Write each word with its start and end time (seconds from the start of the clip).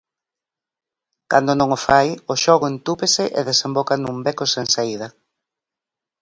Cando 1.31 1.51
non 1.59 1.69
o 1.77 1.79
fai, 1.87 2.07
o 2.31 2.33
xogo 2.43 2.65
entúpese 2.73 3.23
e 3.39 3.41
desemboca 3.49 3.95
nun 4.03 4.17
beco 4.25 4.45
sen 4.53 4.65
saída. 4.75 5.07